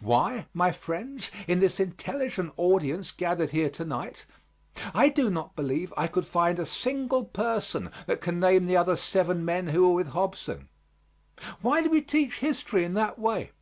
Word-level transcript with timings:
Why, 0.00 0.48
my 0.52 0.70
friends, 0.70 1.30
in 1.46 1.60
this 1.60 1.80
intelligent 1.80 2.52
audience 2.58 3.10
gathered 3.10 3.52
here 3.52 3.70
to 3.70 3.86
night 3.86 4.26
I 4.92 5.08
do 5.08 5.30
not 5.30 5.56
believe 5.56 5.94
I 5.96 6.08
could 6.08 6.26
find 6.26 6.58
a 6.58 6.66
single 6.66 7.24
person 7.24 7.90
that 8.04 8.20
can 8.20 8.38
name 8.38 8.66
the 8.66 8.76
other 8.76 8.96
seven 8.96 9.46
men 9.46 9.68
who 9.68 9.88
were 9.88 9.94
with 9.94 10.08
Hobson. 10.08 10.68
Why 11.62 11.80
do 11.82 11.88
we 11.88 12.02
teach 12.02 12.40
history 12.40 12.84
in 12.84 12.92
that 12.92 13.18
way? 13.18 13.52